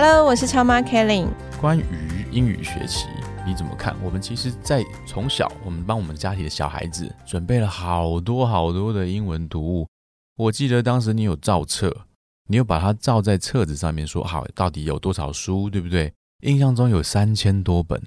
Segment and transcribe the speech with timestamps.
[0.00, 1.26] Hello，我是超妈 Kelly。
[1.60, 1.84] 关于
[2.30, 3.08] 英语学习，
[3.44, 3.96] 你怎么看？
[4.00, 9.88] 我们其实，在从小，我们帮我们家里的小孩子准备了好多好多的英文读物。
[10.36, 11.92] 我记得当时你有照册，
[12.48, 16.12] 你有把它照在册子上面，说好到底有多少书，对不对？
[16.44, 18.00] 印象中有三千多本。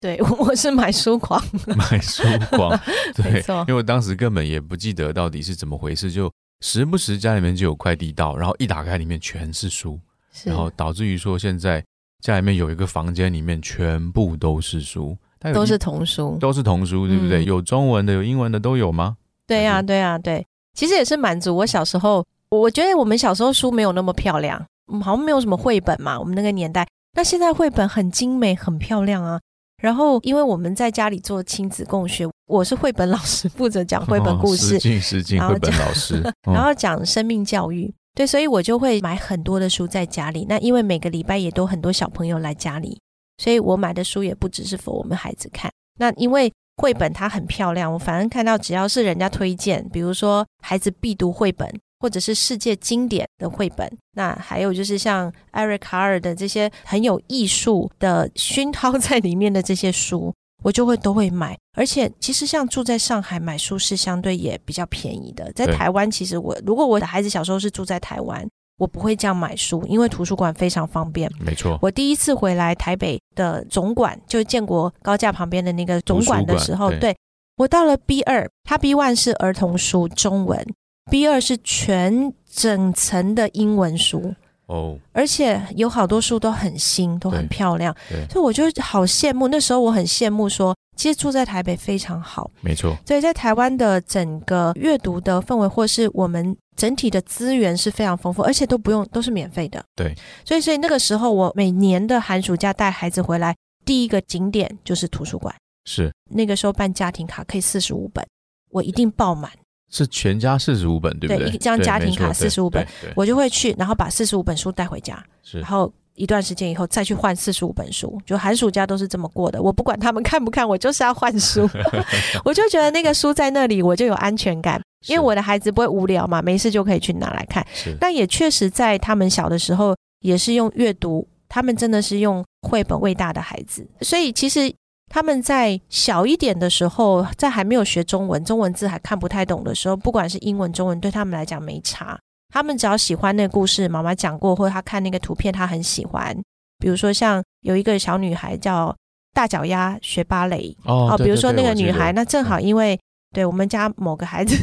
[0.00, 1.40] 对，我是买书狂，
[1.76, 2.76] 买书狂。
[3.14, 6.28] 对， 因为我当时根本也不记得到底是怎么回事，就
[6.64, 10.00] 时不时家里面就有快递到，然后一打开里面全是书。
[10.44, 11.84] 然后导致于说，现在
[12.22, 15.16] 家里面有一个房间，里面全部都是书，
[15.54, 17.44] 都是童书，都是童书，对不对？
[17.44, 19.16] 有中文的，有英文的，都有吗？
[19.46, 20.44] 对呀，对呀，对。
[20.74, 24.62] 其实也是满足我小时候，我觉得我们小时候书没有那么漂亮，
[25.02, 26.18] 好像没有什么绘本嘛。
[26.18, 29.40] 我们那个年代，那现在绘本很精美，很漂亮啊。
[29.82, 37.92] 然后，因为我们在家里做亲子共学，我是绘本老师，负责讲绘本故事，实敬实敬绘本老师， 然后讲生命教育。
[38.16, 40.46] 对，所以我就会买很多的书在家里。
[40.48, 42.98] 那因为每个礼拜也都很多小朋友来家里，
[43.36, 45.70] 所以我买的书也不只是给我们孩子看。
[45.98, 60.32] 那因为绘本它很漂亮，我反正看到只要是人家推荐，比如说孩子必读绘本，或者是世界经典的绘本，那还有就是像艾瑞卡尔的这些很有艺术的熏陶在里面的这些书。
[60.66, 65.52] 我就会都会买，而且其实像住在上海买书是相对也比较便宜的。
[65.52, 68.44] 在台湾，其实我如果我的孩子小时候是住在台湾，
[68.76, 71.30] 我不会这样买书，因为图书馆非常方便。
[71.38, 77.16] 没错，我第一次回来台北的总馆，就建国高架旁边的那个总馆的时候，对
[77.58, 80.66] 我到了 B 二，它 B one 是儿童书中文
[81.08, 84.34] ，B 二是全整层的英文书。
[84.66, 87.94] 哦，而且有好多书都很新，都很漂亮，
[88.30, 89.48] 所以我就好羡慕。
[89.48, 92.96] 那时候我很羡慕，说其实住在台北非常好，没错。
[93.06, 99.84] 所以在台湾的整个阅读的氛围，或是我们整体的资源是非常丰富，而且都不用都是免费的。
[99.94, 100.12] 对，
[100.44, 105.54] 所以所以那个时候我每年的寒暑假带孩子回来，第一个景点就是图书馆。
[105.84, 108.26] 是那个时候办家庭卡可以四十五本，
[108.72, 109.52] 我一定爆满。
[109.90, 111.48] 是全家四十五本，对不对？
[111.50, 118.20] 一张家庭卡四十五本，我就会去，然后把四十五本书带回家，然后一段时间以后再去换四十五本书。
[118.26, 121.68] 就寒暑假都是这么过的，我不管他们看不看，我就是要换书。
[122.44, 127.64] 我就觉得那个书在那里，我就有安全感，因为我的孩子不会无聊嘛，没事就可以去拿来看。
[128.00, 134.74] 但也确实在他们小的时候，也是用阅读，他们真的是用绘本喂大的孩子，所以其实。
[135.08, 142.18] 他们在小一点的时候，在还没有学中文、中文字还看不太懂的时候，不管是英文、中文，对他们来讲没差。
[142.52, 146.36] 他们只要喜欢那个故事，妈妈讲过，或者他看那个图片，他很喜欢。
[146.78, 148.94] 比如说，像有一个小女孩叫
[149.32, 152.98] 大脚丫学芭蕾哦，比如说那个女孩，那正好因为
[153.34, 154.56] 对我们家某个孩子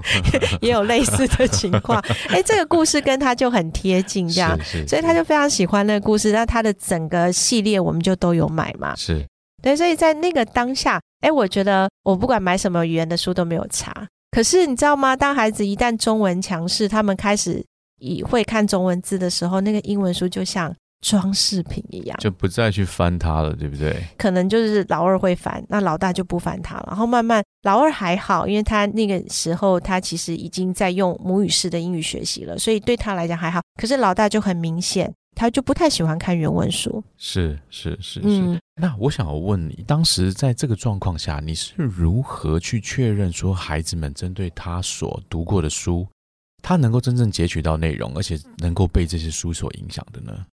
[0.60, 6.32] 也有类似的情况， 哎，这个故事跟他就很贴近，这样，所以他就非常喜欢那个故事。
[6.32, 9.26] 那他的整个系列我们就都有买嘛，是。
[9.64, 14.06] 对，所以在那个当下，哎，我觉得我不管买什么语言的书都没有差。
[14.30, 15.16] 可是你知道吗？
[15.16, 17.64] 当孩子一旦中文强势，他们开始
[17.98, 20.70] 以会看中文字的时候，那个英文书就像
[21.00, 23.96] 装饰品一样，就不再去翻它了，对不对？
[24.18, 26.84] 可能就是老二会翻，那老大就不翻它了。
[26.88, 33.62] 然后慢慢，老二还好，因为他那个时候他其实已经在用母语式的英语学习了，所以对他来讲还好。
[33.80, 35.10] 可是老大就很明显。
[35.34, 38.60] 他就不太喜欢看原文书，是是是是。
[38.80, 46.06] 那我想要问你，当时在这个状况下，你是如何去确认说孩子们针对他所读过的书，
[46.62, 50.46] 他能够真正截取到内容，而且能够被这些书所影响的呢？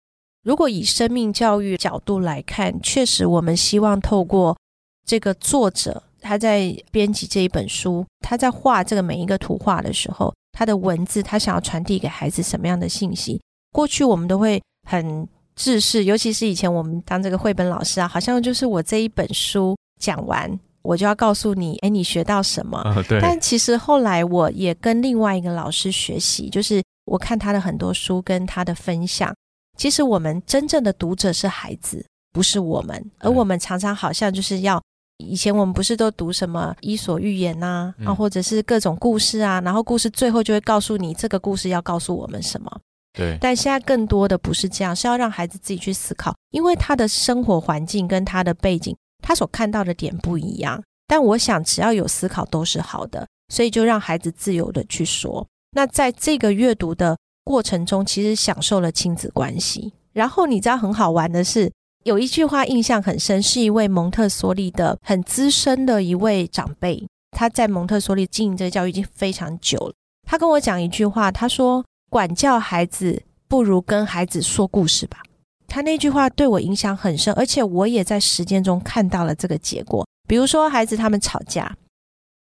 [0.44, 4.58] 如果以生命教育角度来看，确实我们希望透过
[5.06, 13.42] 这个作者他在编辑这一本书，他在画这个每一个图画的时候，他的文字他想要传递给孩子什么样的信息？
[13.72, 14.62] 过去我们都会。
[14.88, 22.84] 很自视，尤其是以前我们当这个绘本老师啊，好像就是我这一本书讲完，我就要告诉你，哎，你学到什么？
[23.08, 23.20] 对。
[23.22, 29.34] 但其实后来我也跟另外一个老师学习，就是我看他的很多书跟他的分享，
[29.78, 33.12] 其实我们真正的读者是孩子，不是我们。
[33.20, 34.82] 而我们常常好像就是要，
[35.18, 42.80] 以前我们不是都读什么《伊索寓言》呐，啊，或者是各种故事啊，然后故事最后就会告诉你这个故事要告诉我们什么。
[43.14, 43.38] 对。
[43.40, 50.82] 但现在更多的不是这样，是要让孩子自己去思考，因为他的生活环境跟他的背景，他所看到的点不一样。
[51.08, 55.46] 但我想，只要有思考都是好的，所以就让孩子自由的去说。
[55.74, 59.94] 那在这个阅读的过程中，其实享受了亲子关系。
[60.14, 61.72] 然后你知道很好玩的是，
[62.04, 69.94] 有一句话印象很深，是一位蒙特梭利的很资深的一位长辈，他在蒙特梭利经营这个教育已经非常久了。
[70.28, 75.24] 他跟我讲一句话，他说：“管教孩子不如跟孩子说故事吧。”
[75.68, 80.06] 他那句话对我影响很深，而且我也在实践中看到了这个结果。
[80.28, 81.74] 比如说，孩子他们吵架，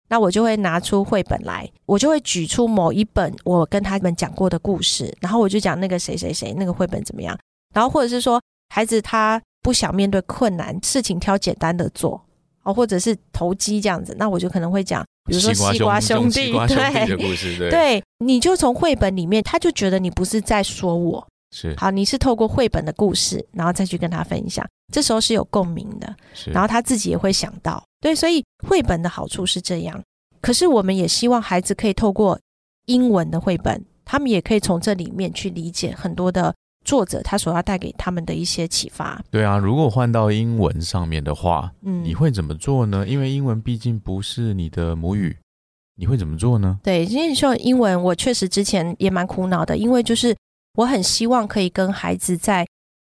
[0.09, 7.37] 那我就会拿出绘本来，我就会举出某一本我跟他们讲过的故事，然后我就讲那个谁谁谁那个绘本怎么样，
[7.75, 8.41] 然后或者是说
[8.73, 12.19] 孩子他不想面对困难，事情挑简单的做，
[12.69, 21.27] 哦，或者是投机这样子，那我就可能会讲，比如说西瓜兄弟对的故事， 对，你就从绘本里面，他就觉得你不是在说我。
[21.51, 24.63] 是好，你是透过绘本的故事，然后再去跟他分享，
[24.93, 29.99] 这时候是有共鸣的，然后他自己也会想到，对，所以绘本的好处是这样。
[30.41, 32.39] 可是我们也希望孩子可以透过
[32.85, 36.53] 英文的绘本，他们也可以从这里面去理解很多的
[36.89, 39.21] 作者他所要带给他们的一些启发。
[39.29, 43.05] 对啊，如果换到英文上面的话，嗯，你会怎么做呢？
[43.07, 45.37] 因为英文毕竟不是你的母语，
[45.95, 46.79] 你会怎么做呢？
[46.81, 50.35] 对，因为说英文，我确实之前也蛮苦恼的，因为就是。
[50.77, 52.65] 我很希望可以跟孩子在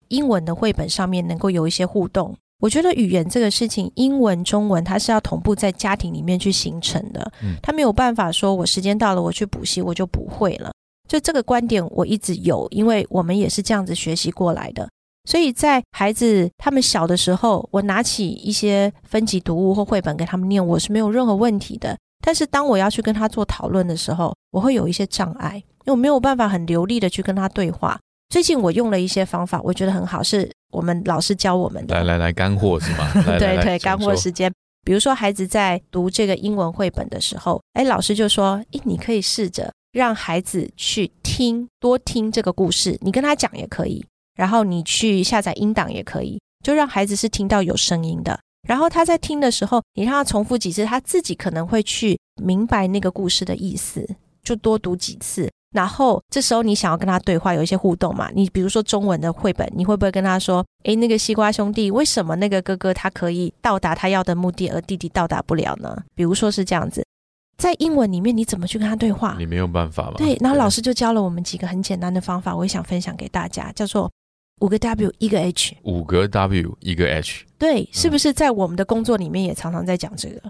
[0.09, 2.37] 英文的绘本上面能够有一些互动。
[2.61, 7.33] 我觉得语言这个事情，英文、中文它是要同步在家庭里面去形成的。
[7.43, 10.71] 嗯，他没有办法说我时间到了我去补习我就不会了。
[11.09, 14.89] 就这个观点我一直有，因为我们也是这样子学习过来的。
[15.29, 21.97] 所以在孩子他们小的时候，我拿起一些分级读物或绘本给他们念，我是没有任何问题的。
[22.25, 25.63] 但是当我要去跟他做讨论的时候，我会有一些障碍。
[25.85, 27.99] 因为我没有办法很流利的去跟他对话。
[28.29, 31.97] 最近我用了一些方法，我觉得很好，是我们老师教我们的。
[31.97, 33.11] 来来来，干货是吗？
[33.39, 34.49] 对对，干货时间。
[34.85, 42.99] 比如说，孩子在读这个英文绘本的时候，哎，老师就说：“哎，你可以试着让孩子去听，多听这个故事。
[43.03, 44.05] 你跟他讲也可以，
[44.35, 48.41] 然后你去下载音档也可以，就让孩子是听到有声音的。
[48.67, 54.09] 然后他在听的时候，你让他重复几次，他自己可能会去明白那个故事的意思，
[54.43, 58.31] 就多读几次。”然后这时候你想要跟他对话，有一些互动嘛？
[58.35, 67.03] 你比如说中文的绘本，你会不会跟他说：“诶，那个西瓜兄弟，为什么那个哥哥他可以到达他要的目的，而弟弟到达不了呢？”比如说是这样子，
[67.63, 69.37] 在英文里面你怎么去跟他对话？
[69.39, 70.15] 你没有办法吗？
[70.17, 74.11] 对，然后老师就教了我们几个很简单的方法，我也想分享给大家，叫做
[74.63, 77.45] 五个 W 一个 H，五个 W 一个 H。
[77.57, 80.41] 对，是不是在我们的工作里面也常常在讲这个？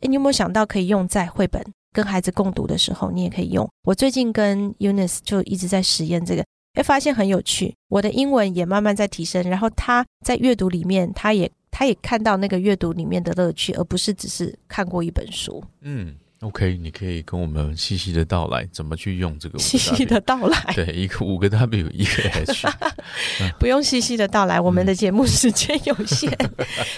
[0.00, 1.64] 诶，你有没有想到可以用在绘本？
[1.92, 3.64] 跟孩子共读的时候，你也可以用。
[3.84, 7.72] 我最近跟 Unis 就一直在实验这个，哎，发现很有趣。
[7.88, 15.62] 我的英文也慢慢在提升，然后他在阅读里面，他也他也看到那个阅读里面的乐趣，而不是只是看过一本书。
[15.82, 16.16] 嗯
[16.46, 20.58] ，OK，你可以跟我们细细的道来，怎么去用这个细细的道来。
[20.74, 22.68] 对，一个五个 W，一个 H，
[23.58, 26.30] 不用细细的道来，我们的节目时间有限。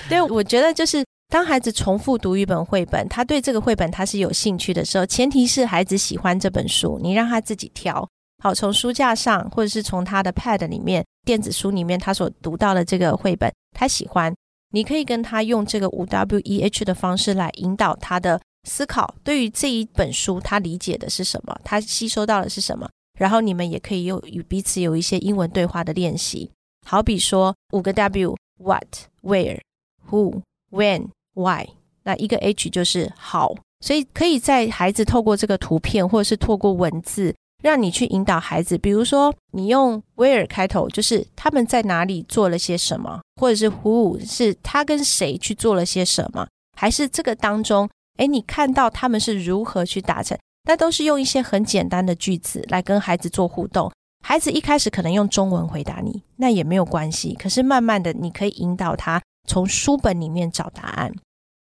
[0.09, 1.05] 对，我觉得就是。
[1.31, 8.09] 当孩子重复读一本绘本，他对这个绘本他是有兴趣的时候，前提是孩子喜欢这本书，你让他自己挑。
[8.43, 14.35] 好，从书架上或者是从他的 Pad 里面、电子书里面，他所读到的这个绘本，他喜欢，
[14.71, 19.15] 你可以跟他用这个五 W E H 的方式来引导他的思考。
[19.23, 21.59] 对于这一本书，他理解的是什么？
[21.65, 22.89] 他吸收到的是什么？
[23.19, 26.51] 然后你们也可以有与彼此有一些英文对话的练习。
[26.87, 28.87] 好比说五个 W：What、
[29.23, 29.61] Where、
[30.11, 31.09] Who、When。
[31.35, 31.69] Why？
[32.03, 38.77] 那一个 H 就是 How，所以可以在孩子透过这个图片，或者是透过文字，让你去引导孩子。
[38.77, 47.89] 比如说，你用 Where 开头，就是他们在哪里做了些什么，或者是 Who 是他跟谁去做了些什么，还是这个当中，
[48.19, 50.39] 哎，你看到他们是如何去达成？
[50.65, 53.91] 那都是用一些很简单的句子来跟孩子做互动。
[54.23, 57.35] 孩子一开始可能用中文回答你，那也没有关系。
[57.35, 61.11] 可是慢慢的，你可以引导他从书本里面找答案。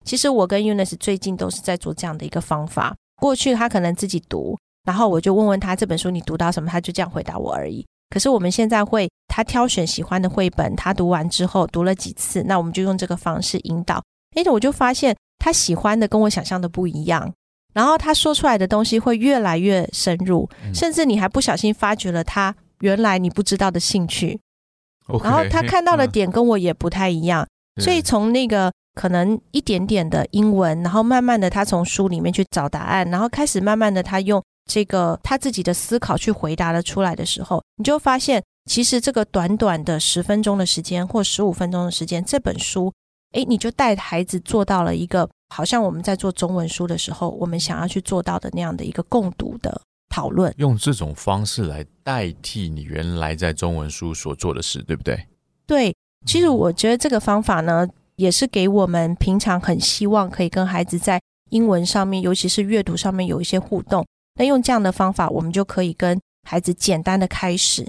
[0.06, 2.96] 其实我跟 Unis 最近都是在做这样的一个方法。
[3.20, 7.84] 过去他可能自己读，然后我就问问他这本书你读到什么，他就这样回答我而已。
[8.12, 14.02] 可是我们现在会他挑选喜欢的绘本，他读完之后读了几次，那我们就用这个方式引导。
[14.36, 17.32] 哎，我就发现他喜欢的跟我想象的不一样，
[17.72, 24.40] 然后他说出来的东西会越来越深入，甚至你还不小心发掘了他原来你不知道的兴趣。
[25.22, 27.48] 然后他看到的点跟我也不太一样，
[27.80, 28.72] 所以从那个。
[28.96, 42.90] 可能一点点的英文，然后慢慢的他从书里面去找答案，然后开始慢慢的他用这个他自己的思考去回答了出来的时候，你就发现，其实这个短短的十分钟的时间或十五分钟的时间，这本书，
[43.34, 55.28] 哎，你就带孩子做到了一个，好像我们在做中文书的时候，我们想要去做到的那样的一个共读的讨论，用这种方式来代替你原来在中文书所做的事，对不对？
[55.68, 64.06] 对，其实我觉得这个方法呢，也是给我们平常很希望可以跟孩子在英文上面，尤其是阅读上面有一些互动。
[64.38, 67.88] 那用这样的方法，我们就可以跟孩子简单的开始。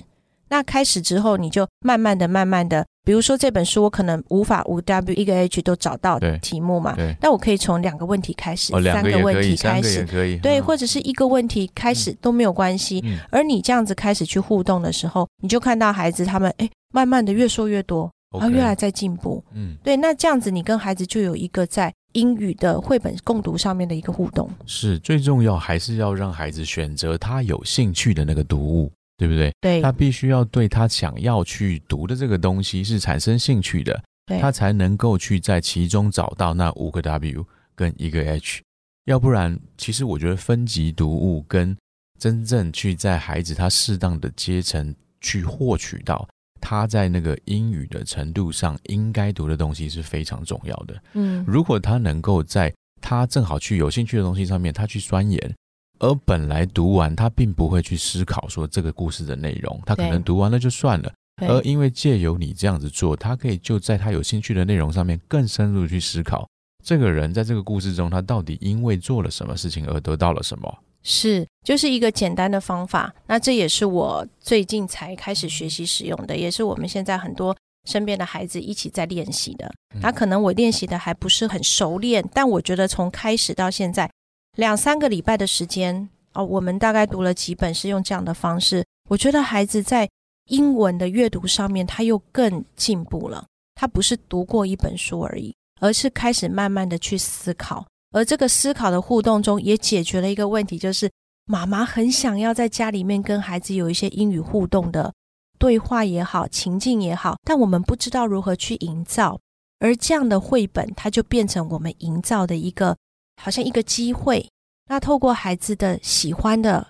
[0.49, 10.05] 那开始之后，你就慢慢的、慢慢的，比如说这本书，我可能无法五 W 一个 H 都找到题目嘛，那我可以从两个问题开始，三个问题开始，
[10.43, 13.03] 对，或者是一个问题开始都没有关系。
[13.31, 19.45] 而你这样子开始去互动的时候，你就看到孩子他们哎，慢慢的越说越多，然后越来在进步。
[19.55, 21.95] 嗯，对，那这样子你跟孩子就有一个在。
[22.13, 24.49] 英语的绘本共读上面的一个互动。
[24.65, 29.53] 是最重要，还是要让孩子选择他有兴趣的那个读物，对不对？
[29.61, 34.03] 对，他必须要对他想要去读的这个东西是产生兴趣的，
[34.41, 38.63] 他才能够去在其中找到那五个 W 跟一个 H。
[39.05, 41.77] 要不然，其实我觉得分级读物跟
[42.19, 46.29] 真正去在孩子他适当的阶层去获取到。
[46.59, 51.01] 他在那个英语的程度上应该读的东西是非常重要的。
[51.13, 55.55] 嗯，如果他能够在他正好去有兴趣的东西上面，他去钻研，
[55.99, 61.13] 而本来读完他并不会去思考说这个故事的内容，他可能读完了就算了。
[61.43, 66.49] 而因为借由你这样子做，他可以就在他有兴趣的内容上面更深入去思考，
[66.85, 70.79] 这个人在这个故事中他到底因为做了什么事情而得到了什么。
[71.03, 73.15] 是，就是一个简单的方法。
[73.27, 77.57] 那这也是我最近才开始学习使用的，也是我们现在很多
[77.89, 79.71] 身边的孩子一起在练习的。
[80.01, 84.11] 那可能我练习的还不是很熟练，但我觉得从开始到现在
[84.57, 88.85] 两三个礼拜的时间哦，我们大概读了几本，是用这样的方式。
[89.09, 90.09] 我觉得孩子在
[90.49, 93.45] 英文的阅读上面他又更进步了。
[93.75, 97.87] 他不是读过一本书而已，而是开始慢慢的去思考。
[98.13, 101.11] 而这个思考的互动中，也解决了一个问题，就是
[101.45, 105.13] 妈妈很想要在家里面跟孩子有一些英语互动的
[105.59, 109.39] 对话也好，情境也好，但我们不知道如何去营造。
[109.79, 112.97] 而这样的绘本，它就变成我们营造的一个，
[113.41, 114.47] 好像一个机会。
[114.89, 116.87] 那透过孩子的喜欢的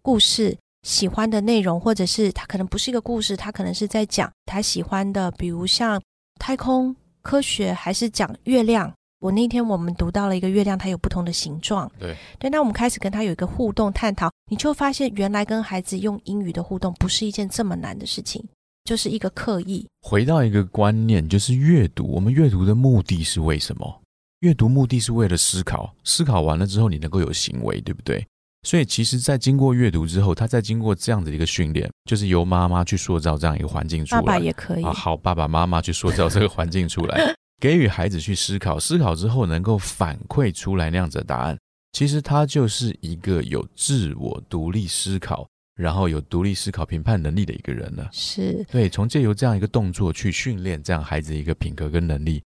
[0.00, 6.00] 故事、喜欢的内容，或者是他可能不是一个故事，他可能是在讲他喜欢的，比如像
[6.38, 8.92] 太空科学，还是讲月亮。
[9.20, 11.88] 我那天我们读到了一个月亮，它有不同的形状。
[11.96, 18.44] 对对，那我们开始跟他有一个互动探讨，你就发现原来跟孩子用英语的互动不是一件这么难的事情，
[18.84, 19.86] 就是一个刻意。
[20.00, 24.01] 回到一个观念，就是阅读，我们阅读的目的是为什么？
[24.42, 28.24] 阅读目的是为了思考，思考完了之后你能够有行为，对不对？
[28.64, 37.34] 所以其实，在经过阅读之后，他在经过这样的一个训练，就是由妈妈去塑造这样一个环境出来，爸爸也可以啊，好，爸爸妈妈去塑造这个环境出来。
[37.62, 41.56] 给予孩子去思考，思考之后能够反馈出来那样子的答案，
[41.92, 45.46] 其实他就是一个有自我独立思考，
[45.76, 48.08] 然后有独立思考评判能力的一个人了。
[48.12, 52.42] 是对，从借由这样一个动作去训练这样孩子一个品格跟能力，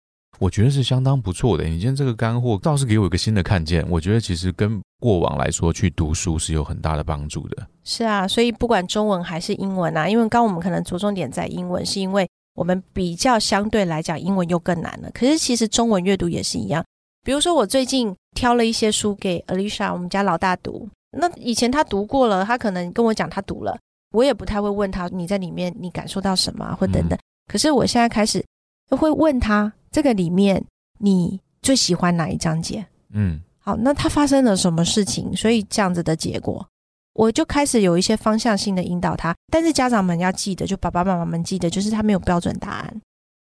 [0.44, 1.64] 我觉得是相当不错的。
[1.64, 7.66] 你今天这个干货倒是给我一个新的看见，我觉得其实跟过往来说去读书是有很大的帮助的。
[7.82, 12.28] 是啊，所以不管中文还是英文啊，因为刚我们可能着重点在英文，是因为。
[12.56, 15.10] 我们比较相对来讲，英文又更难了。
[15.12, 16.84] 可是其实中文阅读也是一样。
[17.24, 20.88] 比如说，我最近挑了一些书给 Alicia，我们家老大读。
[21.18, 23.76] 那以前他读过了，他可能跟我讲他读了，
[24.12, 27.18] 我也不太会问他你在里面你感受到什么或等等。
[27.50, 28.40] 可是我现在开始
[28.90, 30.60] 会问他这个里面
[30.98, 32.84] 你最喜欢哪一章节？
[33.12, 35.32] 嗯，好，那它发生了什么事情？
[35.36, 36.66] 所以这样子的结果。
[37.12, 43.00] 我就开始有一些方向性的引导他，但是家长们要记得，就爸爸妈妈们记得，就是他没有标准答案，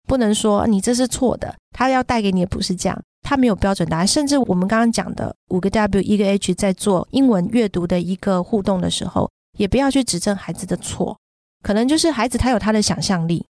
[0.07, 4.07] 不能说你这是错的，他要带给你的不是这样，他没有标准答案。
[4.07, 11.19] 甚至我们刚刚讲的五个 W 一个 H，在做英文阅读的一个互动的时候，也不要去指正孩子的错，
[11.65, 13.45] 可能就是孩子他有他的想象力，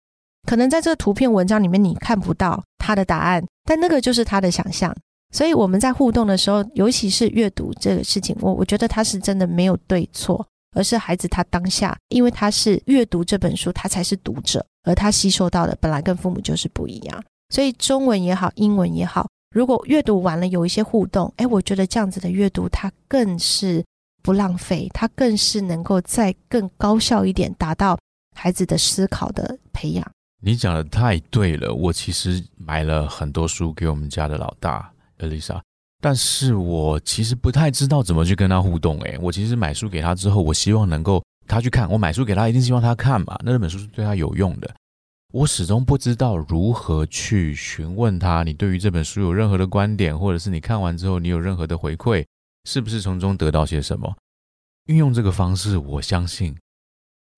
[0.46, 4.94] 可能在这个图片文章里面你看不到他的答案，但那个就是他的想象。
[5.32, 17.24] 所以我们在互动的时候，尤其是阅读这个事情，我我觉得他是真的没有对错，而是孩子他当下，因为他是阅读这本书，他才是读者，而他吸收到的本来跟父母就是不一样。
[17.48, 23.84] 所以中文也好，英文也好，如果阅读完了有一些互动，哎，我觉得这样子的阅读，它更是
[24.22, 27.98] 不浪费，它更是能够再更高效一点，达到
[28.36, 30.12] 孩子的思考的培养。
[30.44, 34.92] 你讲的太对了，我其实买了很多书给我们家的老大。
[35.18, 35.58] Elisa，
[36.02, 39.00] 但是我其实不太知道怎么去跟他互动。
[39.02, 41.90] 诶，我其实买书给他之后，我希望能够他去看。
[41.90, 44.70] 我买书给他，一定希望他看嘛，那这本书是对他有用的。
[45.32, 52.22] 我始终不知道如何去询问他，你对于这本书有任何的观点，或者是你看完之后你有任何的回馈，
[52.68, 54.14] 是不是从中得到些什么？
[54.88, 56.54] 运用这个方式，我相信。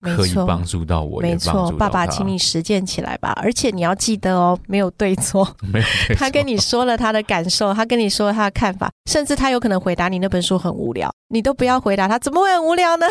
[0.01, 3.31] 可以帮助到我，没错，爸爸，请你实践起来吧。
[3.41, 5.85] 而且你要记得哦，没有对错， 没有。
[6.15, 13.07] 他跟你说了他的感受，他跟你说了他的看法，甚至他有可能回答你那本书很无聊，你都不要回答他，怎么会很无聊呢？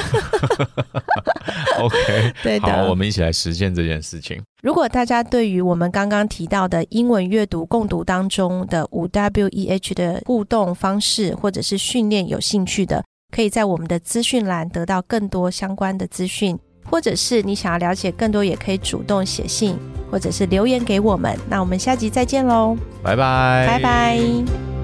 [1.80, 4.40] OK， 对的，好，我们一起来实践这件事情。
[4.62, 16.58] 如果大家对于我们刚刚提到的英文阅读共读当中的五 W E H 的互动方式或者是训练有兴趣的，可以在我们的资讯栏得到更多相关的资讯。
[16.90, 19.76] 或者是你想要了解更多，也可以主动写信，
[20.10, 21.36] 或者是留言给我们。
[21.48, 24.75] 那我们下集再见喽，拜拜，拜拜。